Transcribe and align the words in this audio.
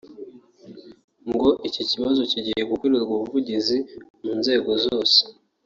ngo 1.31 1.49
iki 1.67 1.81
kibazo 1.91 2.21
kigiye 2.31 2.63
gukorerwa 2.71 3.11
ubuvugizi 3.15 3.77
mu 4.23 4.31
nzego 4.39 4.71
zose 4.85 5.19